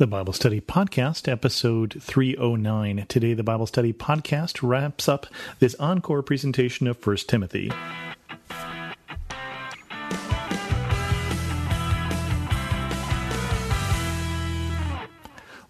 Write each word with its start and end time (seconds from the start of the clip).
The 0.00 0.06
Bible 0.06 0.32
Study 0.32 0.62
Podcast, 0.62 1.30
episode 1.30 2.02
309. 2.02 3.04
Today, 3.06 3.34
the 3.34 3.42
Bible 3.42 3.66
Study 3.66 3.92
Podcast 3.92 4.66
wraps 4.66 5.10
up 5.10 5.26
this 5.58 5.74
encore 5.74 6.22
presentation 6.22 6.86
of 6.86 7.06
1 7.06 7.16
Timothy. 7.28 7.70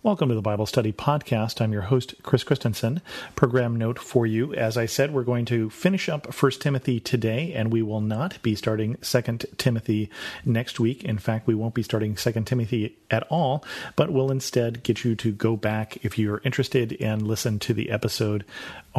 Welcome 0.03 0.31
to 0.31 0.35
the 0.35 0.41
Bible 0.41 0.65
Study 0.65 0.95
Podcast. 0.95 1.61
I'm 1.61 1.75
your 1.75 1.83
host, 1.83 2.15
Chris 2.23 2.43
Christensen. 2.43 3.03
Program 3.37 3.77
note 3.77 3.99
for 3.99 4.27
you. 4.27 4.55
As 4.55 4.79
I 4.79 4.87
said, 4.87 5.13
we're 5.13 5.25
going 5.25 5.45
to 5.45 5.69
finish 5.69 6.09
up 6.09 6.35
1 6.43 6.53
Timothy 6.53 7.01
today, 7.01 7.53
and 7.53 7.71
we 7.71 7.83
will 7.83 8.01
not 8.01 8.41
be 8.41 8.55
starting 8.55 8.97
2 9.03 9.23
Timothy 9.59 10.09
next 10.43 10.81
week. 10.81 11.05
In 11.05 11.19
fact, 11.19 11.47
we 11.47 11.55
won't 11.55 11.75
be 11.75 11.83
starting 11.83 12.15
2 12.15 12.33
Timothy 12.45 12.97
at 13.11 13.25
all, 13.25 13.63
but 13.95 14.11
we'll 14.11 14.31
instead 14.31 14.83
get 14.85 15.05
you 15.05 15.15
to 15.17 15.33
go 15.33 15.55
back 15.55 16.03
if 16.03 16.19
you're 16.19 16.41
interested 16.47 16.97
and 16.99 17.21
listen 17.21 17.59
to 17.59 17.75
the 17.75 17.91
episode 17.91 18.47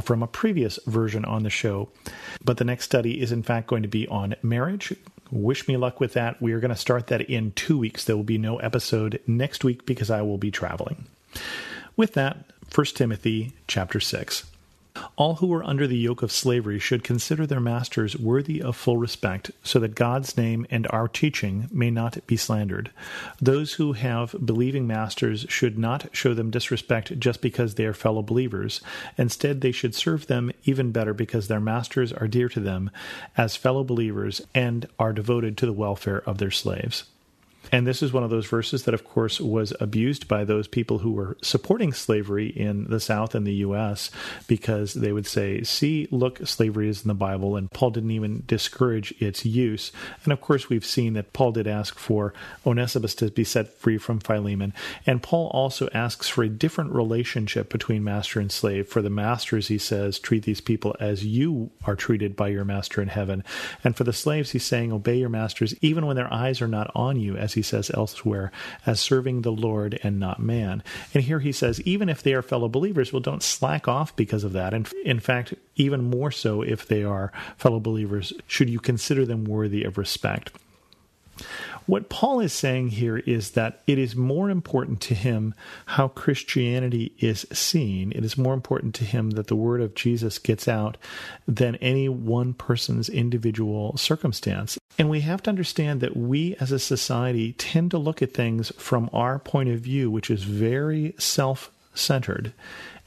from 0.03 0.21
a 0.21 0.27
previous 0.27 0.77
version 0.85 1.25
on 1.25 1.41
the 1.41 1.49
show. 1.49 1.89
But 2.45 2.57
the 2.57 2.63
next 2.63 2.85
study 2.85 3.19
is, 3.19 3.31
in 3.31 3.41
fact, 3.41 3.65
going 3.65 3.81
to 3.81 3.87
be 3.87 4.07
on 4.07 4.35
marriage, 4.43 4.93
Wish 5.31 5.67
me 5.67 5.77
luck 5.77 5.99
with 5.99 6.13
that. 6.13 6.41
We 6.41 6.51
are 6.51 6.59
going 6.59 6.69
to 6.69 6.75
start 6.75 7.07
that 7.07 7.21
in 7.21 7.53
two 7.53 7.77
weeks. 7.77 8.03
There 8.03 8.17
will 8.17 8.23
be 8.23 8.37
no 8.37 8.57
episode 8.57 9.21
next 9.25 9.63
week 9.63 9.85
because 9.85 10.11
I 10.11 10.21
will 10.21 10.37
be 10.37 10.51
traveling. 10.51 11.07
With 11.95 12.13
that, 12.13 12.51
1 12.73 12.85
Timothy 12.87 13.53
chapter 13.67 13.99
6. 13.99 14.50
All 15.15 15.35
who 15.35 15.53
are 15.53 15.63
under 15.63 15.87
the 15.87 15.97
yoke 15.97 16.23
of 16.23 16.31
slavery 16.31 16.79
should 16.79 17.03
consider 17.03 17.45
their 17.45 17.59
masters 17.59 18.17
worthy 18.17 18.61
of 18.61 18.75
full 18.75 18.97
respect, 18.97 19.51
so 19.63 19.79
that 19.79 19.95
God's 19.95 20.35
name 20.35 20.65
and 20.69 20.87
our 20.89 21.07
teaching 21.07 21.69
may 21.71 21.91
not 21.91 22.25
be 22.27 22.37
slandered. 22.37 22.91
Those 23.39 23.73
who 23.73 23.93
have 23.93 24.35
believing 24.43 24.87
masters 24.87 25.45
should 25.49 25.77
not 25.77 26.09
show 26.11 26.33
them 26.33 26.49
disrespect 26.49 27.19
just 27.19 27.41
because 27.41 27.75
they 27.75 27.85
are 27.85 27.93
fellow 27.93 28.21
believers. 28.21 28.81
Instead, 29.17 29.61
they 29.61 29.71
should 29.71 29.95
serve 29.95 30.27
them 30.27 30.51
even 30.63 30.91
better 30.91 31.13
because 31.13 31.47
their 31.47 31.59
masters 31.59 32.11
are 32.11 32.27
dear 32.27 32.49
to 32.49 32.59
them 32.59 32.89
as 33.37 33.55
fellow 33.55 33.83
believers 33.83 34.41
and 34.55 34.87
are 34.97 35.13
devoted 35.13 35.57
to 35.57 35.65
the 35.65 35.73
welfare 35.73 36.21
of 36.21 36.37
their 36.37 36.51
slaves. 36.51 37.05
And 37.71 37.87
this 37.87 38.01
is 38.01 38.11
one 38.11 38.23
of 38.23 38.29
those 38.29 38.47
verses 38.47 38.83
that, 38.83 38.93
of 38.93 39.03
course, 39.03 39.39
was 39.39 39.73
abused 39.79 40.27
by 40.27 40.43
those 40.43 40.67
people 40.67 40.99
who 40.99 41.11
were 41.11 41.37
supporting 41.41 41.93
slavery 41.93 42.47
in 42.47 42.85
the 42.85 42.99
South 42.99 43.35
and 43.35 43.45
the 43.45 43.53
U.S. 43.55 44.11
because 44.47 44.93
they 44.93 45.11
would 45.11 45.27
say, 45.27 45.63
see, 45.63 46.07
look, 46.11 46.45
slavery 46.45 46.89
is 46.89 47.03
in 47.03 47.07
the 47.07 47.13
Bible. 47.13 47.55
And 47.55 47.71
Paul 47.71 47.91
didn't 47.91 48.11
even 48.11 48.43
discourage 48.45 49.13
its 49.21 49.45
use. 49.45 49.91
And 50.23 50.33
of 50.33 50.41
course, 50.41 50.69
we've 50.69 50.85
seen 50.85 51.13
that 51.13 51.33
Paul 51.33 51.51
did 51.51 51.67
ask 51.67 51.97
for 51.97 52.33
Onesimus 52.65 53.15
to 53.15 53.29
be 53.29 53.43
set 53.43 53.73
free 53.75 53.97
from 53.97 54.19
Philemon. 54.19 54.73
And 55.05 55.23
Paul 55.23 55.47
also 55.53 55.89
asks 55.93 56.27
for 56.27 56.43
a 56.43 56.49
different 56.49 56.91
relationship 56.93 57.69
between 57.69 58.03
master 58.03 58.39
and 58.39 58.51
slave. 58.51 58.87
For 58.87 59.01
the 59.01 59.09
masters, 59.09 59.67
he 59.67 59.77
says, 59.77 60.19
treat 60.19 60.43
these 60.43 60.61
people 60.61 60.95
as 60.99 61.25
you 61.25 61.71
are 61.85 61.95
treated 61.95 62.35
by 62.35 62.49
your 62.49 62.65
master 62.65 63.01
in 63.01 63.07
heaven. 63.07 63.43
And 63.83 63.95
for 63.95 64.03
the 64.03 64.13
slaves, 64.13 64.51
he's 64.51 64.65
saying, 64.65 64.91
obey 64.91 65.17
your 65.17 65.29
masters 65.29 65.73
even 65.81 66.05
when 66.05 66.15
their 66.15 66.33
eyes 66.33 66.61
are 66.61 66.67
not 66.67 66.91
on 66.95 67.19
you, 67.19 67.35
as 67.35 67.50
he 67.53 67.61
he 67.61 67.63
says 67.63 67.91
elsewhere, 67.93 68.51
as 68.87 68.99
serving 68.99 69.43
the 69.43 69.51
Lord 69.51 69.99
and 70.01 70.19
not 70.19 70.39
man. 70.39 70.81
And 71.13 71.23
here 71.23 71.39
he 71.39 71.51
says, 71.51 71.79
even 71.81 72.09
if 72.09 72.23
they 72.23 72.33
are 72.33 72.41
fellow 72.41 72.67
believers, 72.67 73.13
well, 73.13 73.19
don't 73.19 73.43
slack 73.43 73.87
off 73.87 74.15
because 74.15 74.43
of 74.43 74.53
that. 74.53 74.73
And 74.73 74.91
in 75.05 75.19
fact, 75.19 75.53
even 75.75 76.09
more 76.09 76.31
so 76.31 76.63
if 76.63 76.87
they 76.87 77.03
are 77.03 77.31
fellow 77.57 77.79
believers, 77.79 78.33
should 78.47 78.67
you 78.67 78.79
consider 78.79 79.27
them 79.27 79.45
worthy 79.45 79.83
of 79.83 79.99
respect. 79.99 80.51
What 81.85 82.09
Paul 82.09 82.39
is 82.39 82.53
saying 82.53 82.89
here 82.89 83.17
is 83.17 83.51
that 83.51 83.81
it 83.87 83.97
is 83.97 84.15
more 84.15 84.49
important 84.49 85.01
to 85.01 85.15
him 85.15 85.53
how 85.85 86.07
Christianity 86.07 87.13
is 87.19 87.45
seen. 87.51 88.11
It 88.13 88.23
is 88.23 88.37
more 88.37 88.53
important 88.53 88.95
to 88.95 89.03
him 89.03 89.31
that 89.31 89.47
the 89.47 89.55
word 89.55 89.81
of 89.81 89.95
Jesus 89.95 90.39
gets 90.39 90.67
out 90.67 90.97
than 91.47 91.75
any 91.77 92.07
one 92.07 92.53
person's 92.53 93.09
individual 93.09 93.97
circumstance. 93.97 94.77
And 94.97 95.09
we 95.09 95.21
have 95.21 95.41
to 95.43 95.49
understand 95.49 96.01
that 96.01 96.15
we 96.15 96.55
as 96.59 96.71
a 96.71 96.79
society 96.79 97.53
tend 97.53 97.91
to 97.91 97.97
look 97.97 98.21
at 98.21 98.33
things 98.33 98.71
from 98.77 99.09
our 99.13 99.39
point 99.39 99.69
of 99.69 99.79
view, 99.79 100.11
which 100.11 100.29
is 100.29 100.43
very 100.43 101.15
self 101.17 101.71
centered, 101.93 102.53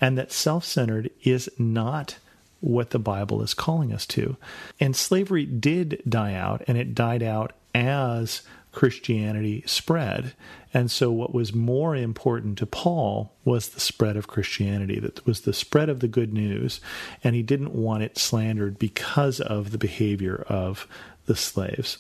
and 0.01 0.19
that 0.19 0.33
self 0.33 0.65
centered 0.65 1.11
is 1.23 1.49
not 1.59 2.19
what 2.61 2.91
the 2.91 2.99
Bible 2.99 3.43
is 3.43 3.55
calling 3.55 3.93
us 3.93 4.07
to. 4.07 4.37
And 4.81 4.97
slavery 4.97 5.45
did 5.45 6.03
die 6.09 6.35
out, 6.35 6.63
and 6.67 6.79
it 6.79 6.95
died 6.95 7.23
out 7.23 7.53
as 7.75 8.43
Christianity 8.73 9.63
spread. 9.67 10.35
And 10.73 10.91
so, 10.91 11.11
what 11.11 11.33
was 11.33 11.55
more 11.55 11.95
important 11.95 12.59
to 12.59 12.67
Paul 12.67 13.33
was 13.45 13.69
the 13.69 13.81
spread 13.81 14.17
of 14.17 14.27
Christianity, 14.27 14.99
that 15.01 15.25
was 15.25 15.43
the 15.43 15.53
spread 15.53 15.89
of 15.89 16.01
the 16.01 16.09
good 16.09 16.33
news. 16.33 16.81
And 17.23 17.37
he 17.37 17.43
didn't 17.43 17.75
want 17.75 18.03
it 18.03 18.19
slandered 18.19 18.79
because 18.79 19.41
of 19.41 19.71
the 19.71 19.79
behavior 19.79 20.45
of 20.49 20.89
the 21.27 21.37
slaves. 21.37 21.99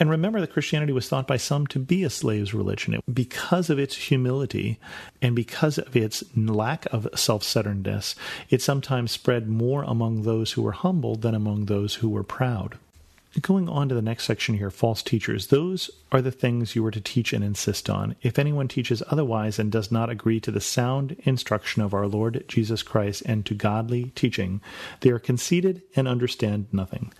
And 0.00 0.10
remember 0.10 0.40
that 0.40 0.52
Christianity 0.52 0.92
was 0.92 1.08
thought 1.08 1.28
by 1.28 1.36
some 1.36 1.66
to 1.68 1.78
be 1.78 2.02
a 2.02 2.10
slave's 2.10 2.52
religion 2.52 3.00
because 3.12 3.70
of 3.70 3.78
its 3.78 3.94
humility 3.94 4.80
and 5.22 5.36
because 5.36 5.78
of 5.78 5.94
its 5.94 6.24
lack 6.36 6.86
of 6.86 7.06
self 7.14 7.44
centeredness. 7.44 8.16
It 8.50 8.62
sometimes 8.62 9.12
spread 9.12 9.48
more 9.48 9.84
among 9.84 10.22
those 10.22 10.52
who 10.52 10.62
were 10.62 10.72
humble 10.72 11.14
than 11.14 11.34
among 11.34 11.66
those 11.66 11.96
who 11.96 12.08
were 12.08 12.24
proud. 12.24 12.78
Going 13.42 13.68
on 13.68 13.88
to 13.90 13.94
the 13.94 14.02
next 14.02 14.24
section 14.24 14.56
here, 14.56 14.70
false 14.70 15.02
teachers. 15.02 15.48
Those 15.48 15.90
are 16.10 16.22
the 16.22 16.30
things 16.30 16.74
you 16.74 16.84
are 16.86 16.90
to 16.90 17.00
teach 17.00 17.34
and 17.34 17.44
insist 17.44 17.90
on. 17.90 18.16
If 18.22 18.38
anyone 18.38 18.66
teaches 18.66 19.02
otherwise 19.08 19.58
and 19.58 19.70
does 19.70 19.92
not 19.92 20.08
agree 20.08 20.40
to 20.40 20.50
the 20.50 20.60
sound 20.60 21.16
instruction 21.24 21.82
of 21.82 21.92
our 21.92 22.06
Lord 22.06 22.44
Jesus 22.48 22.82
Christ 22.82 23.22
and 23.26 23.44
to 23.44 23.54
godly 23.54 24.04
teaching, 24.14 24.62
they 25.00 25.10
are 25.10 25.18
conceited 25.18 25.82
and 25.94 26.08
understand 26.08 26.68
nothing. 26.72 27.12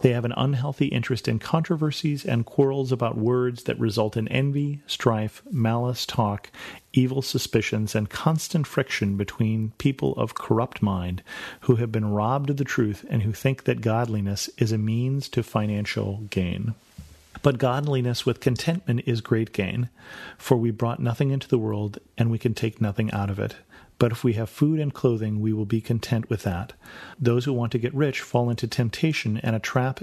They 0.00 0.12
have 0.12 0.24
an 0.24 0.32
unhealthy 0.36 0.86
interest 0.86 1.28
in 1.28 1.38
controversies 1.38 2.24
and 2.24 2.46
quarrels 2.46 2.90
about 2.90 3.18
words 3.18 3.64
that 3.64 3.78
result 3.78 4.16
in 4.16 4.26
envy, 4.28 4.80
strife, 4.86 5.42
malice 5.50 6.06
talk, 6.06 6.50
evil 6.98 7.22
suspicions, 7.22 7.94
and 7.94 8.10
constant 8.10 8.66
friction 8.66 9.16
between 9.16 9.72
people 9.78 10.12
of 10.16 10.34
corrupt 10.34 10.82
mind 10.82 11.22
who 11.60 11.76
have 11.76 11.92
been 11.92 12.10
robbed 12.10 12.50
of 12.50 12.56
the 12.56 12.64
truth 12.64 13.04
and 13.08 13.22
who 13.22 13.32
think 13.32 13.64
that 13.64 13.80
godliness 13.80 14.50
is 14.58 14.72
a 14.72 14.78
means 14.78 15.28
to 15.28 15.42
financial 15.42 16.18
gain. 16.30 16.74
But 17.40 17.58
godliness 17.58 18.26
with 18.26 18.40
contentment 18.40 19.02
is 19.06 19.20
great 19.20 19.52
gain, 19.52 19.90
for 20.36 20.56
we 20.56 20.72
brought 20.72 20.98
nothing 20.98 21.30
into 21.30 21.46
the 21.46 21.58
world, 21.58 21.98
and 22.16 22.32
we 22.32 22.38
can 22.38 22.52
take 22.52 22.80
nothing 22.80 23.12
out 23.12 23.30
of 23.30 23.38
it. 23.38 23.54
But 23.98 24.12
if 24.12 24.22
we 24.22 24.34
have 24.34 24.48
food 24.48 24.78
and 24.78 24.94
clothing, 24.94 25.40
we 25.40 25.52
will 25.52 25.64
be 25.64 25.80
content 25.80 26.30
with 26.30 26.44
that. 26.44 26.72
Those 27.18 27.44
who 27.44 27.52
want 27.52 27.72
to 27.72 27.78
get 27.78 27.94
rich 27.94 28.20
fall 28.20 28.48
into 28.48 28.68
temptation 28.68 29.38
and 29.38 29.56
a 29.56 29.60
trap 29.60 30.00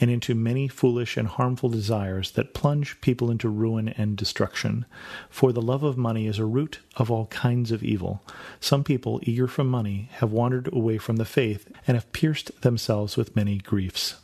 and 0.00 0.10
into 0.10 0.34
many 0.34 0.66
foolish 0.66 1.16
and 1.16 1.28
harmful 1.28 1.68
desires 1.68 2.32
that 2.32 2.54
plunge 2.54 3.00
people 3.00 3.30
into 3.30 3.48
ruin 3.48 3.88
and 3.90 4.16
destruction. 4.16 4.84
For 5.30 5.52
the 5.52 5.62
love 5.62 5.84
of 5.84 5.96
money 5.96 6.26
is 6.26 6.40
a 6.40 6.44
root 6.44 6.80
of 6.96 7.10
all 7.10 7.26
kinds 7.26 7.70
of 7.70 7.84
evil. 7.84 8.20
Some 8.58 8.82
people, 8.82 9.20
eager 9.22 9.46
for 9.46 9.62
money, 9.62 10.08
have 10.14 10.32
wandered 10.32 10.68
away 10.72 10.98
from 10.98 11.16
the 11.16 11.24
faith 11.24 11.70
and 11.86 11.96
have 11.96 12.12
pierced 12.12 12.62
themselves 12.62 13.16
with 13.16 13.36
many 13.36 13.58
griefs. 13.58 14.16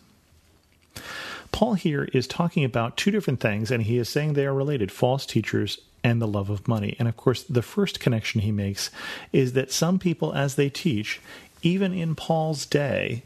Paul 1.53 1.75
here 1.75 2.09
is 2.13 2.27
talking 2.27 2.65
about 2.65 2.97
two 2.97 3.11
different 3.11 3.39
things, 3.39 3.71
and 3.71 3.85
he 3.85 3.99
is 3.99 4.09
saying 4.09 4.33
they 4.33 4.47
are 4.47 4.55
related 4.55 4.91
false 4.91 5.27
teachers 5.27 5.79
and 6.05 6.21
the 6.21 6.27
love 6.27 6.51
of 6.51 6.67
money. 6.67 6.97
And 6.99 7.09
of 7.09 7.17
course, 7.17 7.43
the 7.43 7.63
first 7.63 8.01
connection 8.01 8.41
he 8.41 8.53
makes 8.53 8.91
is 9.33 9.53
that 9.53 9.73
some 9.73 9.99
people, 9.99 10.33
as 10.35 10.57
they 10.57 10.69
teach, 10.69 11.21
even 11.63 11.93
in 11.93 12.15
Paul's 12.15 12.67
day, 12.67 13.23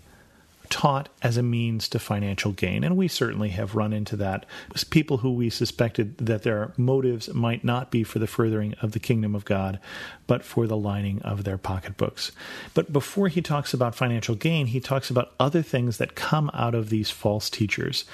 taught 0.69 1.09
as 1.23 1.37
a 1.37 1.45
means 1.45 1.89
to 1.89 1.99
financial 1.99 2.51
gain. 2.51 2.83
And 2.83 2.97
we 2.97 3.07
certainly 3.07 3.51
have 3.51 3.77
run 3.77 3.93
into 3.93 4.17
that. 4.17 4.45
People 4.91 5.19
who 5.19 5.33
we 5.33 5.49
suspected 5.49 6.19
that 6.19 6.43
their 6.43 6.73
motives 6.77 7.33
might 7.33 7.63
not 7.63 7.93
be 7.93 8.03
for 8.03 8.19
the 8.19 8.27
furthering 8.27 8.75
of 8.83 8.91
the 8.91 8.99
kingdom 8.99 9.37
of 9.37 9.45
God, 9.45 9.79
but 10.27 10.43
for 10.43 10.67
the 10.67 10.77
lining 10.77 11.23
of 11.23 11.45
their 11.45 11.57
pocketbooks. 11.57 12.33
But 12.75 12.93
before 12.93 13.29
he 13.29 13.41
talks 13.41 13.73
about 13.73 13.95
financial 13.95 14.35
gain, 14.35 14.67
he 14.67 14.81
talks 14.81 15.09
about 15.09 15.35
other 15.39 15.63
things 15.63 15.99
that 15.99 16.17
come 16.17 16.51
out 16.53 16.75
of 16.75 16.91
these 16.91 17.11
false 17.11 17.49
teachers. 17.49 18.05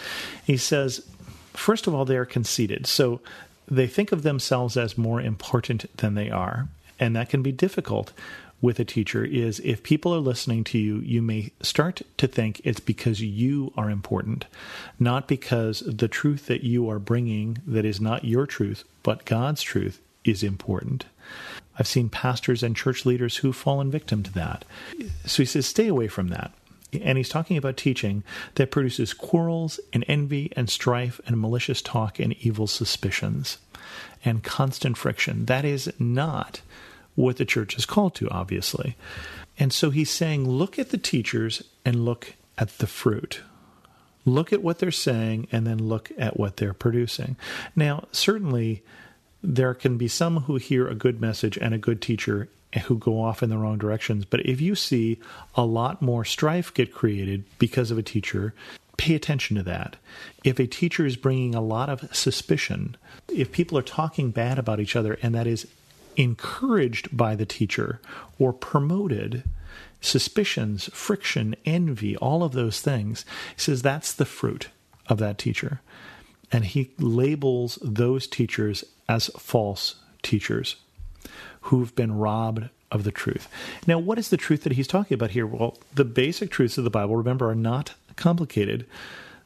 He 0.44 0.58
says, 0.58 1.06
first 1.54 1.86
of 1.86 1.94
all, 1.94 2.04
they 2.04 2.18
are 2.18 2.26
conceited. 2.26 2.86
So 2.86 3.22
they 3.72 3.86
think 3.86 4.12
of 4.12 4.22
themselves 4.22 4.76
as 4.76 4.98
more 4.98 5.20
important 5.20 5.96
than 5.96 6.14
they 6.14 6.30
are. 6.30 6.68
And 7.00 7.16
that 7.16 7.30
can 7.30 7.42
be 7.42 7.52
difficult 7.52 8.12
with 8.60 8.78
a 8.78 8.84
teacher 8.84 9.24
is 9.24 9.60
if 9.60 9.82
people 9.82 10.14
are 10.14 10.20
listening 10.20 10.62
to 10.62 10.78
you, 10.78 10.98
you 10.98 11.20
may 11.20 11.50
start 11.62 12.02
to 12.18 12.28
think 12.28 12.60
it's 12.62 12.80
because 12.80 13.20
you 13.20 13.72
are 13.76 13.90
important, 13.90 14.44
not 15.00 15.26
because 15.26 15.80
the 15.80 16.06
truth 16.06 16.46
that 16.46 16.62
you 16.62 16.88
are 16.88 17.00
bringing 17.00 17.58
that 17.66 17.84
is 17.84 18.00
not 18.00 18.24
your 18.24 18.46
truth, 18.46 18.84
but 19.02 19.24
God's 19.24 19.62
truth 19.62 20.00
is 20.22 20.44
important. 20.44 21.06
I've 21.78 21.88
seen 21.88 22.08
pastors 22.08 22.62
and 22.62 22.76
church 22.76 23.04
leaders 23.06 23.38
who've 23.38 23.56
fallen 23.56 23.90
victim 23.90 24.22
to 24.22 24.32
that. 24.34 24.64
So 25.24 25.42
he 25.42 25.46
says, 25.46 25.66
stay 25.66 25.88
away 25.88 26.06
from 26.06 26.28
that. 26.28 26.52
And 27.00 27.16
he's 27.16 27.28
talking 27.28 27.56
about 27.56 27.76
teaching 27.76 28.22
that 28.56 28.70
produces 28.70 29.14
quarrels 29.14 29.80
and 29.92 30.04
envy 30.08 30.52
and 30.56 30.68
strife 30.68 31.20
and 31.26 31.40
malicious 31.40 31.80
talk 31.80 32.18
and 32.18 32.34
evil 32.40 32.66
suspicions. 32.66 33.58
and 34.24 34.42
constant 34.42 34.96
friction. 34.96 35.46
That 35.46 35.64
is 35.64 35.92
not 35.98 36.62
what 37.14 37.36
the 37.36 37.44
church 37.44 37.76
is 37.76 37.86
called 37.86 38.14
to, 38.16 38.28
obviously. 38.30 38.96
And 39.58 39.72
so 39.72 39.90
he's 39.90 40.10
saying, 40.10 40.48
look 40.48 40.78
at 40.78 40.90
the 40.90 40.98
teachers 40.98 41.62
and 41.84 42.04
look 42.04 42.34
at 42.56 42.78
the 42.78 42.86
fruit. 42.86 43.42
Look 44.24 44.52
at 44.52 44.62
what 44.62 44.78
they're 44.78 44.90
saying 44.90 45.48
and 45.52 45.66
then 45.66 45.78
look 45.78 46.10
at 46.16 46.38
what 46.38 46.56
they're 46.56 46.72
producing. 46.72 47.36
Now, 47.74 48.06
certainly, 48.12 48.82
there 49.42 49.74
can 49.74 49.98
be 49.98 50.08
some 50.08 50.42
who 50.42 50.56
hear 50.56 50.86
a 50.86 50.94
good 50.94 51.20
message 51.20 51.58
and 51.58 51.74
a 51.74 51.78
good 51.78 52.00
teacher 52.00 52.48
who 52.80 52.98
go 52.98 53.20
off 53.20 53.42
in 53.42 53.50
the 53.50 53.58
wrong 53.58 53.78
directions. 53.78 54.24
But 54.24 54.46
if 54.46 54.60
you 54.60 54.74
see 54.74 55.18
a 55.54 55.64
lot 55.64 56.02
more 56.02 56.24
strife 56.24 56.72
get 56.72 56.92
created 56.92 57.44
because 57.58 57.90
of 57.90 57.98
a 57.98 58.02
teacher, 58.02 58.54
pay 58.96 59.14
attention 59.14 59.56
to 59.56 59.62
that. 59.64 59.96
If 60.44 60.58
a 60.58 60.66
teacher 60.66 61.04
is 61.04 61.16
bringing 61.16 61.54
a 61.54 61.60
lot 61.60 61.88
of 61.88 62.14
suspicion, 62.14 62.96
if 63.28 63.52
people 63.52 63.76
are 63.78 63.82
talking 63.82 64.30
bad 64.30 64.58
about 64.58 64.80
each 64.80 64.96
other 64.96 65.18
and 65.22 65.34
that 65.34 65.46
is 65.46 65.66
encouraged 66.16 67.14
by 67.16 67.34
the 67.34 67.46
teacher 67.46 68.00
or 68.38 68.52
promoted, 68.52 69.44
suspicions, 70.00 70.88
friction, 70.92 71.54
envy, 71.64 72.16
all 72.16 72.42
of 72.42 72.52
those 72.52 72.80
things, 72.80 73.24
he 73.54 73.60
says 73.60 73.82
that's 73.82 74.12
the 74.12 74.24
fruit 74.24 74.68
of 75.08 75.18
that 75.18 75.38
teacher. 75.38 75.80
And 76.50 76.64
he 76.64 76.90
labels 76.98 77.78
those 77.82 78.26
teachers 78.26 78.84
as 79.08 79.28
false 79.38 79.96
teachers 80.22 80.76
who've 81.62 81.94
been 81.94 82.16
robbed 82.16 82.68
of 82.90 83.04
the 83.04 83.10
truth. 83.10 83.48
Now, 83.86 83.98
what 83.98 84.18
is 84.18 84.28
the 84.28 84.36
truth 84.36 84.62
that 84.64 84.72
he's 84.72 84.86
talking 84.86 85.14
about 85.14 85.30
here? 85.30 85.46
Well, 85.46 85.78
the 85.94 86.04
basic 86.04 86.50
truths 86.50 86.78
of 86.78 86.84
the 86.84 86.90
Bible, 86.90 87.16
remember, 87.16 87.48
are 87.48 87.54
not 87.54 87.94
complicated. 88.16 88.86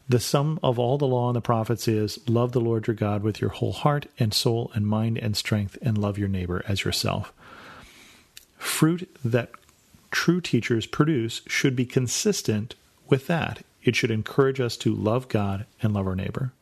The 0.08 0.20
sum 0.20 0.58
of 0.62 0.78
all 0.78 0.98
the 0.98 1.06
law 1.06 1.28
and 1.28 1.36
the 1.36 1.40
prophets 1.40 1.88
is 1.88 2.18
love 2.28 2.52
the 2.52 2.60
Lord 2.60 2.86
your 2.86 2.94
God 2.94 3.22
with 3.22 3.40
your 3.40 3.50
whole 3.50 3.72
heart 3.72 4.06
and 4.18 4.32
soul 4.32 4.70
and 4.74 4.86
mind 4.86 5.18
and 5.18 5.36
strength, 5.36 5.78
and 5.82 5.98
love 5.98 6.18
your 6.18 6.28
neighbor 6.28 6.64
as 6.66 6.84
yourself. 6.84 7.32
Fruit 8.56 9.08
that 9.24 9.50
true 10.10 10.40
teachers 10.40 10.86
produce 10.86 11.42
should 11.46 11.76
be 11.76 11.86
consistent 11.86 12.74
with 13.08 13.26
that. 13.26 13.64
It 13.82 13.94
should 13.94 14.10
encourage 14.10 14.60
us 14.60 14.76
to 14.78 14.94
love 14.94 15.28
God 15.28 15.66
and 15.82 15.94
love 15.94 16.06
our 16.06 16.16
neighbor. 16.16 16.52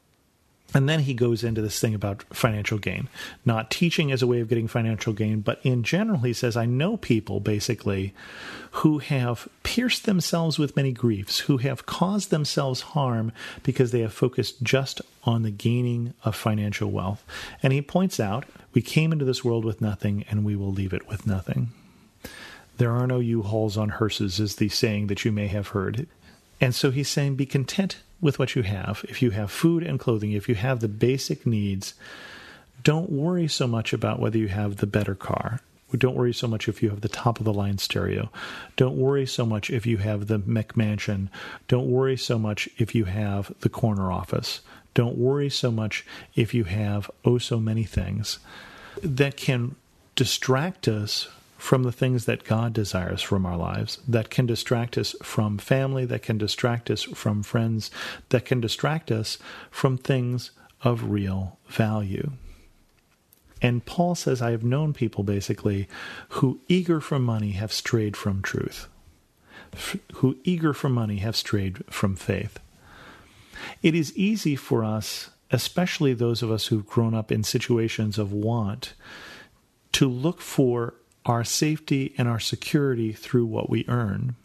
And 0.74 0.88
then 0.88 1.00
he 1.00 1.14
goes 1.14 1.44
into 1.44 1.62
this 1.62 1.78
thing 1.78 1.94
about 1.94 2.24
financial 2.34 2.78
gain, 2.78 3.08
not 3.44 3.70
teaching 3.70 4.10
as 4.10 4.22
a 4.22 4.26
way 4.26 4.40
of 4.40 4.48
getting 4.48 4.66
financial 4.66 5.12
gain, 5.12 5.40
but 5.40 5.60
in 5.62 5.84
general, 5.84 6.18
he 6.18 6.32
says, 6.32 6.56
I 6.56 6.66
know 6.66 6.96
people 6.96 7.38
basically 7.38 8.12
who 8.72 8.98
have 8.98 9.48
pierced 9.62 10.04
themselves 10.04 10.58
with 10.58 10.74
many 10.74 10.90
griefs, 10.90 11.38
who 11.40 11.58
have 11.58 11.86
caused 11.86 12.30
themselves 12.30 12.80
harm 12.80 13.30
because 13.62 13.92
they 13.92 14.00
have 14.00 14.12
focused 14.12 14.64
just 14.64 15.00
on 15.22 15.42
the 15.42 15.52
gaining 15.52 16.12
of 16.24 16.34
financial 16.34 16.90
wealth. 16.90 17.24
And 17.62 17.72
he 17.72 17.80
points 17.80 18.18
out, 18.18 18.44
we 18.72 18.82
came 18.82 19.12
into 19.12 19.24
this 19.24 19.44
world 19.44 19.64
with 19.64 19.80
nothing 19.80 20.24
and 20.28 20.44
we 20.44 20.56
will 20.56 20.72
leave 20.72 20.92
it 20.92 21.08
with 21.08 21.24
nothing. 21.24 21.68
There 22.78 22.90
are 22.90 23.06
no 23.06 23.20
U-Hauls 23.20 23.76
on 23.76 23.90
hearses, 23.90 24.40
is 24.40 24.56
the 24.56 24.68
saying 24.68 25.06
that 25.06 25.24
you 25.24 25.30
may 25.30 25.46
have 25.46 25.68
heard. 25.68 26.08
And 26.60 26.74
so 26.74 26.90
he's 26.90 27.08
saying, 27.08 27.36
be 27.36 27.46
content 27.46 27.98
with 28.20 28.38
what 28.38 28.54
you 28.54 28.62
have. 28.62 29.04
If 29.08 29.22
you 29.22 29.30
have 29.30 29.50
food 29.50 29.82
and 29.82 29.98
clothing, 29.98 30.32
if 30.32 30.48
you 30.48 30.54
have 30.54 30.80
the 30.80 30.88
basic 30.88 31.46
needs, 31.46 31.94
don't 32.82 33.10
worry 33.10 33.48
so 33.48 33.66
much 33.66 33.92
about 33.92 34.20
whether 34.20 34.38
you 34.38 34.48
have 34.48 34.76
the 34.76 34.86
better 34.86 35.14
car. 35.14 35.60
Don't 35.96 36.16
worry 36.16 36.34
so 36.34 36.48
much 36.48 36.68
if 36.68 36.82
you 36.82 36.90
have 36.90 37.02
the 37.02 37.08
top 37.08 37.38
of 37.38 37.44
the 37.44 37.52
line 37.52 37.78
stereo. 37.78 38.30
Don't 38.76 38.96
worry 38.96 39.26
so 39.26 39.46
much 39.46 39.70
if 39.70 39.86
you 39.86 39.98
have 39.98 40.26
the 40.26 40.40
McMansion. 40.40 41.28
Don't 41.68 41.90
worry 41.90 42.16
so 42.16 42.38
much 42.38 42.68
if 42.78 42.94
you 42.94 43.04
have 43.04 43.54
the 43.60 43.68
corner 43.68 44.10
office. 44.10 44.60
Don't 44.94 45.16
worry 45.16 45.50
so 45.50 45.70
much 45.70 46.04
if 46.34 46.52
you 46.54 46.64
have 46.64 47.10
oh 47.24 47.38
so 47.38 47.60
many 47.60 47.84
things 47.84 48.38
that 49.02 49.36
can 49.36 49.76
distract 50.14 50.88
us 50.88 51.28
from 51.64 51.82
the 51.82 51.90
things 51.90 52.26
that 52.26 52.44
God 52.44 52.74
desires 52.74 53.22
from 53.22 53.46
our 53.46 53.56
lives, 53.56 53.98
that 54.06 54.28
can 54.28 54.44
distract 54.44 54.98
us 54.98 55.16
from 55.22 55.56
family, 55.56 56.04
that 56.04 56.22
can 56.22 56.36
distract 56.36 56.90
us 56.90 57.04
from 57.04 57.42
friends, 57.42 57.90
that 58.28 58.44
can 58.44 58.60
distract 58.60 59.10
us 59.10 59.38
from 59.70 59.96
things 59.96 60.50
of 60.82 61.10
real 61.10 61.58
value. 61.66 62.32
And 63.62 63.82
Paul 63.86 64.14
says, 64.14 64.42
I 64.42 64.50
have 64.50 64.62
known 64.62 64.92
people 64.92 65.24
basically 65.24 65.88
who, 66.28 66.60
eager 66.68 67.00
for 67.00 67.18
money, 67.18 67.52
have 67.52 67.72
strayed 67.72 68.14
from 68.14 68.42
truth, 68.42 68.86
who, 70.16 70.36
eager 70.44 70.74
for 70.74 70.90
money, 70.90 71.16
have 71.20 71.34
strayed 71.34 71.82
from 71.90 72.14
faith. 72.14 72.58
It 73.82 73.94
is 73.94 74.14
easy 74.14 74.54
for 74.54 74.84
us, 74.84 75.30
especially 75.50 76.12
those 76.12 76.42
of 76.42 76.50
us 76.50 76.66
who've 76.66 76.86
grown 76.86 77.14
up 77.14 77.32
in 77.32 77.42
situations 77.42 78.18
of 78.18 78.34
want, 78.34 78.92
to 79.92 80.06
look 80.06 80.42
for 80.42 80.92
our 81.26 81.44
safety 81.44 82.14
and 82.18 82.28
our 82.28 82.40
security 82.40 83.12
through 83.12 83.46
what 83.46 83.70
we 83.70 83.84
earn, 83.88 84.36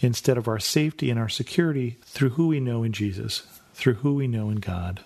instead 0.00 0.36
of 0.36 0.48
our 0.48 0.58
safety 0.58 1.10
and 1.10 1.18
our 1.18 1.28
security 1.28 1.96
through 2.02 2.30
who 2.30 2.48
we 2.48 2.60
know 2.60 2.82
in 2.82 2.92
Jesus, 2.92 3.46
through 3.74 3.94
who 3.94 4.14
we 4.14 4.26
know 4.26 4.50
in 4.50 4.56
God. 4.56 5.00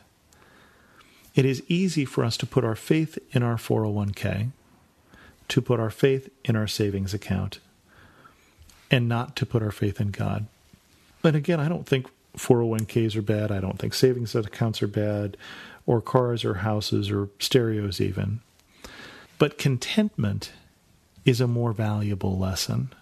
It 1.35 1.45
is 1.45 1.63
easy 1.69 2.05
for 2.05 2.25
us 2.25 2.37
to 2.39 2.47
put 2.47 2.65
our 2.65 2.75
faith 2.75 3.19
in 3.33 3.43
our 3.43 3.57
401k, 3.57 4.51
to 5.49 5.63
put 5.63 5.79
our 5.79 5.91
faith 5.91 6.29
in 6.45 6.57
our 6.57 6.67
savings 6.67 7.15
account, 7.15 7.61
and 8.91 9.09
not 9.09 9.37
to 9.37 9.47
put 9.47 9.63
our 9.63 9.71
faith 9.71 10.01
in 10.01 10.11
God. 10.11 10.47
But 11.23 11.35
again, 11.35 11.61
I 11.61 11.69
don't 11.69 11.87
think 11.87 12.09
401ks 12.37 13.17
are 13.17 13.23
bad. 13.23 13.53
I 13.53 13.61
don't 13.61 13.79
think 13.79 13.95
savings 13.95 14.35
accounts 14.35 14.83
are 14.83 14.89
bad, 14.89 15.37
or 15.87 16.01
cars 16.01 16.45
or 16.45 16.55
houses 16.55 17.11
or 17.11 17.29
stereos 17.39 18.01
even. 18.01 18.41
But 19.39 19.59
contentment 19.59 20.53
is 21.31 21.41
a 21.41 21.47
more 21.47 21.73
valuable 21.73 22.37
lesson. 22.37 22.93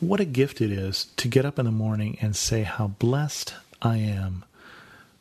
What 0.00 0.18
a 0.18 0.24
gift 0.24 0.60
it 0.60 0.72
is 0.72 1.06
to 1.16 1.28
get 1.28 1.44
up 1.44 1.56
in 1.56 1.66
the 1.66 1.70
morning 1.70 2.18
and 2.20 2.34
say 2.34 2.64
how 2.64 2.88
blessed 2.88 3.54
I 3.80 3.98
am 3.98 4.44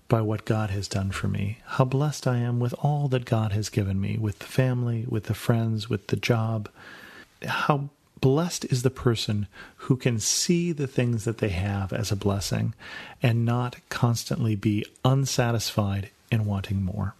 by 0.07 0.21
what 0.21 0.45
God 0.45 0.71
has 0.71 0.87
done 0.87 1.11
for 1.11 1.27
me. 1.27 1.59
How 1.65 1.85
blessed 1.85 2.25
I 2.25 2.37
am 2.37 2.59
with 2.59 2.73
all 2.79 3.07
that 3.09 3.25
God 3.25 3.51
has 3.51 3.69
given 3.69 4.01
me, 4.01 4.17
with 4.17 4.39
the 4.39 4.45
family, 4.45 5.05
with 5.07 5.25
the 5.25 5.35
friends, 5.35 5.89
with 5.89 6.07
the 6.07 6.15
job. 6.15 6.69
How 7.45 7.89
blessed 8.19 8.65
is 8.65 8.81
the 8.81 8.89
person 8.89 9.45
who 9.77 9.95
can 9.95 10.19
see 10.19 10.71
the 10.71 10.87
things 10.87 11.25
that 11.25 11.37
they 11.37 11.49
have 11.49 11.93
as 11.93 12.11
a 12.11 12.15
blessing 12.15 12.73
and 13.21 13.45
not 13.45 13.77
constantly 13.89 14.55
be 14.55 14.83
unsatisfied 15.05 16.09
and 16.31 16.47
wanting 16.47 16.81
more. 16.81 17.13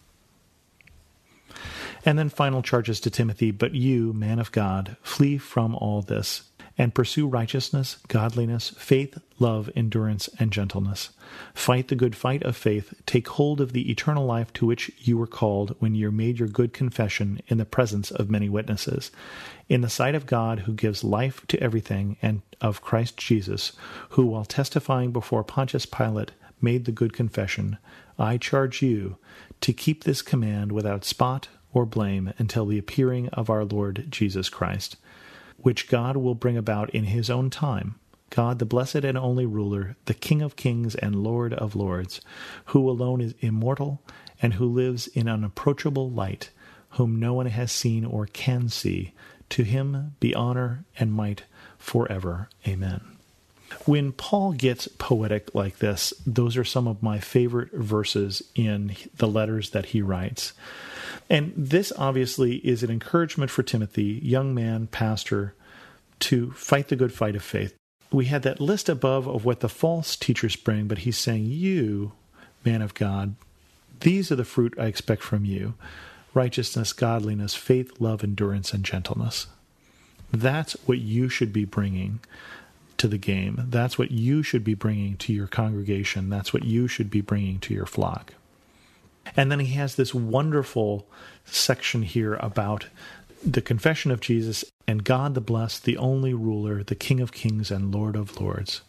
And 2.06 2.18
then 2.18 2.30
final 2.30 2.62
charges 2.62 3.00
to 3.01 3.10
Timothy, 3.10 3.51
but 3.51 3.75
you, 3.75 4.13
man 4.13 4.40
of 4.40 4.51
God, 4.51 4.96
flee 5.01 5.38
from 5.38 5.76
all 5.76 6.02
this 6.02 6.44
and 6.80 6.95
pursue 6.95 7.28
righteousness, 7.28 7.97
godliness, 8.07 8.69
faith, 8.69 9.19
love, 9.38 9.69
endurance, 9.76 10.30
and 10.40 10.50
gentleness. 10.50 11.09
Fight 11.54 11.90
the 11.90 11.95
good 11.95 12.16
fight 12.16 12.42
of 12.44 12.56
faith. 12.56 12.94
Take 13.06 13.28
hold 13.28 13.59
of 13.59 13.73
the 13.73 13.92
eternal 13.92 14.26
life 14.26 14.54
to 14.54 14.66
which 14.66 14.90
you 14.97 15.18
were 15.18 15.28
called 15.28 15.76
when 15.80 15.94
you 15.94 16.09
made 16.09 16.40
your 16.40 16.47
good 16.47 16.71
confession 16.71 17.42
in 17.50 17.57
the 17.57 17.66
presence 17.66 18.12
of 18.12 18.30
many 18.30 18.47
witnesses. 18.47 19.12
In 19.68 19.81
the 19.81 19.90
sight 19.90 20.16
of 20.16 20.26
God, 20.26 20.59
who 20.59 20.73
gives 20.73 21.04
life 21.04 21.45
to 21.47 21.62
everything, 21.62 22.16
and 22.21 22.42
of 22.62 22.81
Christ 22.81 23.18
Jesus, 23.18 23.73
who, 24.12 24.28
while 24.28 24.45
testifying 24.45 25.12
before 25.12 25.44
Pontius 25.44 25.85
Pilate, 25.85 26.31
made 26.62 26.85
the 26.85 26.94
good 26.94 27.12
confession, 27.12 27.78
I 28.18 28.38
charge 28.38 28.81
you 28.81 29.18
to 29.59 29.73
keep 29.73 30.06
this 30.06 30.21
command 30.21 30.71
without 30.71 31.04
spot 31.04 31.50
or 31.73 31.85
blame 31.85 32.33
until 32.38 32.66
the 32.66 32.78
appearing 32.78 33.30
of 33.30 33.49
our 33.49 33.64
Lord 33.64 34.07
Jesus 34.09 34.49
Christ, 34.49 34.95
which 35.57 35.90
God 35.90 36.18
will 36.18 36.35
bring 36.35 36.57
about 36.57 36.90
in 36.92 37.06
his 37.06 37.30
own 37.30 37.49
time. 37.49 37.95
God, 38.30 38.59
the 38.59 38.66
blessed 38.66 39.04
and 39.04 39.18
only 39.18 39.45
ruler, 39.45 39.95
the 40.06 40.14
King 40.14 40.42
of 40.42 40.56
kings 40.56 40.95
and 40.95 41.23
Lord 41.23 41.54
of 41.54 41.76
lords, 41.76 42.21
who 42.66 42.90
alone 42.90 43.21
is 43.21 43.33
immortal 43.40 44.02
and 44.42 44.54
who 44.54 44.68
lives 44.68 45.07
in 45.07 45.28
unapproachable 45.28 46.09
light, 46.09 46.52
whom 46.92 47.19
no 47.19 47.33
one 47.33 47.47
has 47.47 47.71
seen 47.71 48.06
or 48.06 48.26
can 48.28 48.69
see, 48.69 49.14
to 49.49 49.64
him 49.64 50.16
be 50.19 50.35
honor 50.35 50.85
and 50.97 51.11
might 51.11 51.44
forever. 51.78 52.49
Amen. 52.68 53.02
When 53.85 54.11
Paul 54.11 54.54
gets 54.54 54.88
poetic 54.88 55.54
like 55.54 55.78
this, 55.78 56.14
those 56.26 56.57
are 56.57 56.64
some 56.64 56.88
of 56.88 57.04
my 57.04 57.19
favorite 57.19 57.71
verses 57.71 58.42
in 58.56 58.95
the 59.16 59.28
letters 59.28 59.71
that 59.71 59.88
he 59.88 60.02
writes. 60.02 60.54
And 61.30 61.54
this 61.56 61.94
obviously 61.98 62.56
is 62.57 62.81
an 62.81 62.90
encouragement 62.90 63.52
for 63.52 63.62
Timothy, 63.62 64.19
young 64.24 64.56
man, 64.56 64.88
pastor, 64.88 65.54
to 66.21 66.52
fight 66.52 66.88
the 66.88 66.95
good 66.95 67.14
fight 67.14 67.36
of 67.36 67.44
faith. 67.44 67.76
We 68.12 68.26
had 68.26 68.42
that 68.44 68.59
list 68.59 68.90
above 68.90 69.28
of 69.28 69.45
what 69.45 69.59
the 69.59 69.69
false 69.69 70.16
teachers 70.16 70.56
bring, 70.56 70.88
but 70.88 71.00
he's 71.00 71.18
saying, 71.18 71.45
You, 71.45 72.14
man 72.66 72.81
of 72.81 72.95
God, 72.95 73.36
these 74.00 74.31
are 74.31 74.36
the 74.36 74.45
fruit 74.45 74.74
I 74.80 74.86
expect 74.86 75.21
from 75.21 75.45
you 75.45 75.76
righteousness, 76.33 76.94
godliness, 76.94 77.56
faith, 77.56 78.00
love, 78.00 78.24
endurance, 78.24 78.71
and 78.74 78.83
gentleness. 78.83 79.48
That's 80.31 80.74
what 80.86 81.00
you 81.00 81.28
should 81.28 81.52
be 81.52 81.66
bringing 81.66 82.19
to 82.98 83.07
the 83.07 83.18
game. 83.18 83.66
That's 83.69 83.98
what 83.98 84.12
you 84.12 84.44
should 84.44 84.64
be 84.64 84.76
bringing 84.76 85.18
to 85.18 85.33
your 85.33 85.48
congregation. 85.48 86.30
That's 86.30 86.54
what 86.54 86.64
you 86.64 86.88
should 86.88 87.09
be 87.09 87.21
bringing 87.21 87.59
to 87.59 87.74
your 87.74 87.88
flock. 87.88 88.33
And 89.36 89.52
then 89.52 89.59
he 89.59 89.74
has 89.74 89.95
this 89.95 90.14
wonderful 90.14 91.07
section 91.45 92.04
here 92.04 92.36
about 92.36 92.88
the 93.44 93.62
confession 93.62 94.12
of 94.12 94.19
Jesus 94.19 94.66
and 94.88 95.04
God 95.04 95.36
the 95.36 95.42
blessed, 95.42 95.86
the 95.86 95.98
only 95.98 96.33
ruler, 96.33 96.83
the 96.83 96.95
King 96.95 97.19
of 97.19 97.31
kings 97.31 97.71
and 97.71 97.94
Lord 97.94 98.16
of 98.16 98.40
lords. 98.40 98.81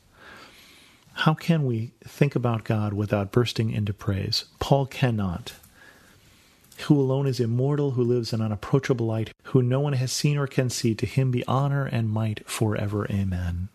How 1.13 1.35
can 1.35 1.67
we 1.67 1.93
think 2.03 2.35
about 2.35 2.65
God 2.65 2.95
without 2.95 3.33
bursting 3.33 3.71
into 3.71 3.93
praise? 3.93 4.47
Paul 4.59 4.87
cannot. 4.87 5.53
Who 6.85 6.99
alone 6.99 7.27
is 7.27 7.41
immortal, 7.41 7.91
who 7.91 8.03
lives 8.03 8.33
in 8.33 8.41
unapproachable 8.41 9.07
light, 9.07 9.35
who 9.45 9.61
no 9.61 9.81
one 9.81 9.93
has 9.93 10.13
seen 10.13 10.39
or 10.39 10.47
can 10.47 10.71
see, 10.71 10.95
to 10.95 11.05
him 11.05 11.31
be 11.31 11.45
honor 11.47 11.85
and 11.85 12.09
might 12.09 12.49
forever. 12.49 13.07
Amen. 13.11 13.69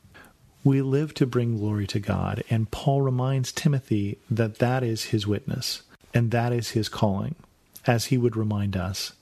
We 0.63 0.81
live 0.81 1.13
to 1.15 1.27
bring 1.27 1.57
glory 1.57 1.85
to 1.87 1.99
God, 1.99 2.43
and 2.49 2.71
Paul 2.71 3.03
reminds 3.03 3.51
Timothy 3.51 4.17
that 4.31 4.57
that 4.57 4.81
is 4.81 5.05
his 5.05 5.27
witness, 5.27 5.83
and 6.15 6.31
that 6.31 6.51
is 6.51 6.71
his 6.71 6.89
calling, 6.89 7.35
as 7.85 8.05
he 8.05 8.17
would 8.17 8.35
remind 8.35 8.75
us. 8.75 9.13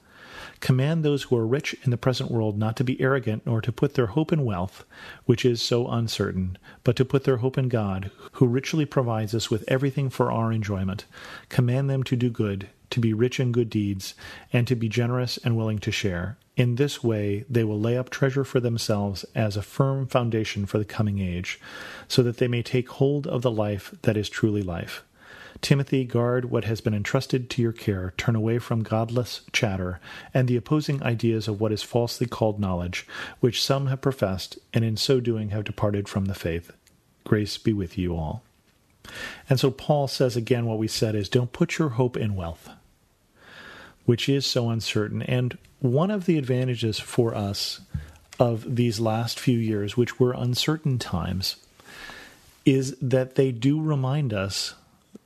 Command 0.60 1.04
those 1.04 1.24
who 1.24 1.36
are 1.36 1.46
rich 1.46 1.76
in 1.84 1.92
the 1.92 1.98
present 1.98 2.32
world 2.32 2.58
not 2.58 2.78
to 2.78 2.86
be 2.86 3.02
arrogant, 3.02 3.46
nor 3.46 3.60
to 3.60 3.72
put 3.72 3.96
their 3.96 4.08
hope 4.08 4.32
in 4.32 4.46
wealth, 4.46 4.86
which 5.26 5.44
is 5.44 5.62
so 5.62 5.90
uncertain, 5.90 6.58
but 6.86 6.96
to 6.96 7.04
put 7.04 7.26
their 7.26 7.38
hope 7.38 7.58
in 7.58 7.68
God, 7.68 8.12
who 8.34 8.46
richly 8.46 8.86
provides 8.86 9.36
us 9.36 9.52
with 9.52 9.66
everything 9.68 10.10
for 10.10 10.32
our 10.32 10.54
enjoyment. 10.54 11.06
Command 11.50 11.90
them 11.90 12.04
to 12.04 12.16
do 12.16 12.30
good, 12.30 12.70
to 12.92 13.02
be 13.02 13.14
rich 13.14 13.40
in 13.40 13.52
good 13.52 13.70
deeds, 13.70 14.14
and 14.54 14.66
to 14.68 14.76
be 14.76 14.88
generous 14.88 15.38
and 15.44 15.58
willing 15.58 15.80
to 15.80 15.92
share. 15.92 16.38
In 16.56 16.76
this 16.76 17.04
way, 17.04 17.44
they 17.50 17.64
will 17.64 17.80
lay 17.80 17.98
up 17.98 18.10
treasure 18.10 18.46
for 18.46 18.60
themselves 18.60 19.26
as 19.36 19.58
a 19.58 19.64
firm 19.64 20.08
foundation 20.08 20.66
for 20.66 20.78
the 20.78 20.86
coming 20.86 21.20
age, 21.20 21.60
so 22.08 22.24
that 22.24 22.38
they 22.38 22.48
may 22.48 22.62
take 22.62 22.88
hold 22.90 23.28
of 23.28 23.42
the 23.42 23.52
life 23.52 23.96
that 24.04 24.16
is 24.16 24.30
truly 24.30 24.62
life. 24.62 25.04
Timothy, 25.62 26.04
guard 26.04 26.46
what 26.46 26.66
has 26.66 26.82
been 26.82 26.94
entrusted 26.94 27.50
to 27.52 27.62
your 27.62 27.72
care, 27.72 28.14
turn 28.18 28.36
away 28.36 28.60
from 28.60 28.84
godless 28.84 29.42
chatter 29.52 30.00
and 30.34 30.48
the 30.48 30.58
opposing 30.58 31.02
ideas 31.04 31.48
of 31.48 31.62
what 31.62 31.72
is 31.72 31.84
falsely 31.84 32.28
called 32.28 32.60
knowledge, 32.60 33.08
which 33.40 33.64
some 33.64 33.88
have 33.88 34.02
professed, 34.02 34.58
and 34.74 34.84
in 34.84 34.98
so 34.98 35.20
doing 35.20 35.50
have 35.50 35.64
departed 35.64 36.10
from 36.10 36.26
the 36.26 36.34
faith. 36.34 36.72
Grace 37.24 37.58
be 37.58 37.74
with 37.74 37.98
you 37.98 38.16
all. 38.16 38.44
And 39.50 39.60
so 39.60 39.72
Paul 39.72 40.08
says 40.08 40.36
again 40.36 40.66
what 40.66 40.80
we 40.80 40.88
said 40.88 41.16
is 41.16 41.30
don't 41.30 41.52
put 41.52 41.78
your 41.78 41.90
hope 41.90 42.18
in 42.18 42.36
wealth, 42.36 42.70
which 44.06 44.28
is 44.28 44.46
so 44.46 44.70
uncertain. 44.70 45.22
And 45.22 45.58
one 45.80 46.12
of 46.12 46.26
the 46.26 46.38
advantages 46.38 47.00
for 47.00 47.36
us 47.36 47.82
of 48.40 48.76
these 48.76 49.00
last 49.00 49.40
few 49.40 49.58
years, 49.58 49.96
which 49.96 50.20
were 50.20 50.34
uncertain 50.34 50.98
times, 50.98 51.58
is 52.66 52.96
that 53.02 53.36
they 53.36 53.52
do 53.52 53.82
remind 53.82 54.34
us 54.34 54.74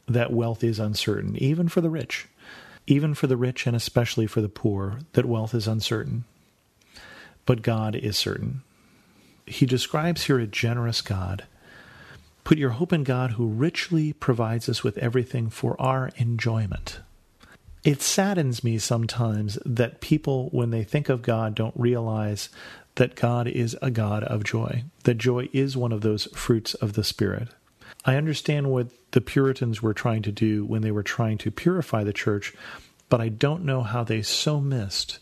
that 0.08 0.32
wealth 0.32 0.64
is 0.64 0.80
uncertain, 0.80 1.36
even 1.38 1.68
for 1.68 1.82
the 1.82 1.90
rich, 1.90 2.28
even 2.88 3.14
for 3.14 3.28
the 3.28 3.38
rich 3.38 3.68
and 3.68 3.76
especially 3.76 4.28
for 4.28 4.42
the 4.42 4.50
poor, 4.50 5.00
that 5.14 5.26
wealth 5.26 5.54
is 5.54 5.68
uncertain. 5.68 6.24
But 7.46 7.62
God 7.62 7.96
is 7.96 8.18
certain. 8.18 8.62
He 9.46 9.66
describes 9.66 10.24
here 10.24 10.40
a 10.40 10.48
generous 10.48 11.02
God. 11.02 11.46
Put 12.44 12.58
your 12.58 12.72
hope 12.72 12.94
in 12.94 13.04
God 13.04 13.32
who 13.32 13.48
richly 13.48 14.14
provides 14.14 14.70
us 14.70 14.84
with 14.84 14.98
everything 14.98 15.50
for 15.50 15.80
our 15.82 16.12
enjoyment. 16.18 17.00
It 17.84 18.02
saddens 18.02 18.64
me 18.64 18.78
sometimes 18.80 19.58
that 19.66 20.02
people, 20.02 20.50
when 20.52 20.72
they 20.72 20.84
think 20.84 21.10
of 21.10 21.22
God, 21.22 21.56
don't 21.56 21.76
realize 21.78 22.50
that 22.96 23.16
God 23.16 23.48
is 23.48 23.78
a 23.82 23.92
God 23.92 24.24
of 24.24 24.44
joy, 24.44 24.84
that 25.04 25.18
joy 25.18 25.48
is 25.54 25.78
one 25.78 25.92
of 25.92 26.02
those 26.02 26.26
fruits 26.36 26.74
of 26.76 26.94
the 26.94 27.04
Spirit. 27.04 27.50
I 28.08 28.16
understand 28.16 28.72
what 28.72 28.88
the 29.12 29.20
Puritans 29.20 29.82
were 29.82 29.94
trying 29.94 30.22
to 30.22 30.32
do 30.32 30.64
when 30.64 30.82
they 30.82 30.92
were 30.92 31.04
trying 31.04 31.38
to 31.40 31.52
purify 31.52 32.06
the 32.06 32.14
church, 32.14 32.54
but 33.10 33.20
I 33.20 33.28
don't 33.28 33.66
know 33.66 33.84
how 33.84 34.06
they 34.06 34.22
so 34.22 34.62
missed 34.62 35.20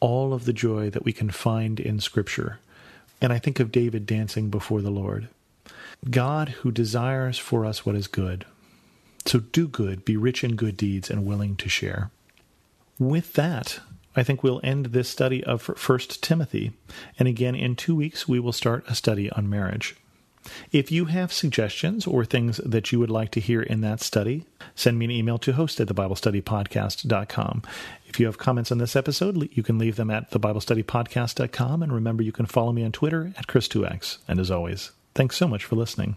all 0.00 0.32
of 0.32 0.46
the 0.46 0.54
joy 0.54 0.88
that 0.90 1.04
we 1.04 1.12
can 1.12 1.30
find 1.30 1.78
in 1.78 2.00
Scripture. 2.00 2.58
And 3.20 3.34
I 3.34 3.38
think 3.38 3.60
of 3.60 3.70
David 3.70 4.06
dancing 4.06 4.48
before 4.48 4.80
the 4.80 4.90
Lord. 4.90 5.28
God 6.10 6.48
who 6.48 6.70
desires 6.72 7.38
for 7.38 7.66
us 7.66 7.84
what 7.84 7.94
is 7.94 8.06
good. 8.06 8.46
So 9.26 9.40
do 9.40 9.68
good, 9.68 10.04
be 10.04 10.16
rich 10.16 10.42
in 10.42 10.56
good 10.56 10.76
deeds, 10.76 11.10
and 11.10 11.26
willing 11.26 11.54
to 11.56 11.68
share. 11.68 12.10
With 12.98 13.34
that, 13.34 13.80
I 14.14 14.22
think 14.22 14.42
we'll 14.42 14.60
end 14.64 14.86
this 14.86 15.08
study 15.10 15.44
of 15.44 15.60
First 15.60 16.22
Timothy. 16.22 16.72
And 17.18 17.28
again, 17.28 17.54
in 17.54 17.76
two 17.76 17.94
weeks, 17.94 18.26
we 18.26 18.40
will 18.40 18.52
start 18.52 18.84
a 18.88 18.94
study 18.94 19.30
on 19.32 19.50
marriage. 19.50 19.96
If 20.72 20.90
you 20.90 21.06
have 21.06 21.32
suggestions 21.32 22.06
or 22.06 22.24
things 22.24 22.58
that 22.58 22.92
you 22.92 22.98
would 22.98 23.10
like 23.10 23.30
to 23.32 23.40
hear 23.40 23.62
in 23.62 23.80
that 23.82 24.00
study, 24.00 24.44
send 24.74 24.98
me 24.98 25.06
an 25.06 25.10
email 25.10 25.38
to 25.38 25.52
host 25.52 25.80
at 25.80 25.88
thebiblestudypodcast.com. 25.88 27.62
If 28.06 28.20
you 28.20 28.26
have 28.26 28.38
comments 28.38 28.72
on 28.72 28.78
this 28.78 28.96
episode, 28.96 29.48
you 29.52 29.62
can 29.62 29.78
leave 29.78 29.96
them 29.96 30.10
at 30.10 30.30
thebiblestudypodcast.com. 30.30 31.82
And 31.82 31.92
remember, 31.92 32.22
you 32.22 32.32
can 32.32 32.46
follow 32.46 32.72
me 32.72 32.84
on 32.84 32.92
Twitter 32.92 33.32
at 33.36 33.46
Chris2X. 33.46 34.18
And 34.28 34.40
as 34.40 34.50
always, 34.50 34.92
thanks 35.14 35.36
so 35.36 35.48
much 35.48 35.64
for 35.64 35.76
listening. 35.76 36.16